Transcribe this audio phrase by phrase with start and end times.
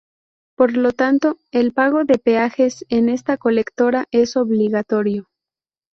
[0.57, 5.27] Por lo tanto, el pago de peajes en esta colectora es obligatorio.